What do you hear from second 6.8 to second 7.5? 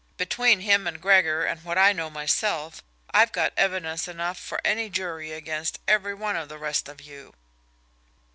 of you."